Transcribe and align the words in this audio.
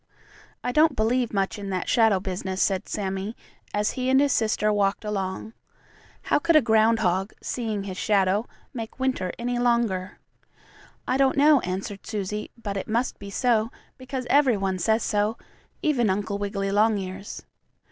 "I 0.63 0.71
don't 0.71 0.95
believe 0.95 1.31
much 1.31 1.59
in 1.59 1.69
that 1.69 1.87
shadow 1.87 2.19
business," 2.19 2.59
said 2.59 2.89
Sammie, 2.89 3.35
as 3.71 3.91
he 3.91 4.09
and 4.09 4.19
his 4.19 4.31
sister 4.31 4.73
walked 4.73 5.05
along. 5.05 5.53
"How 6.23 6.39
could 6.39 6.55
a 6.55 6.61
groundhog, 6.63 7.33
seeing 7.39 7.83
his 7.83 7.97
shadow, 7.97 8.47
make 8.73 8.99
winter 8.99 9.31
any 9.37 9.59
longer?" 9.59 10.17
"I 11.07 11.17
don't 11.17 11.37
know," 11.37 11.59
answered 11.59 12.07
Susie, 12.07 12.49
"but 12.57 12.77
it 12.77 12.87
must 12.87 13.19
be 13.19 13.29
so, 13.29 13.69
because 13.99 14.25
every 14.27 14.57
one 14.57 14.79
says 14.79 15.03
so; 15.03 15.37
even 15.83 16.09
Uncle 16.09 16.39
Wiggily 16.39 16.71
Longears." 16.71 17.43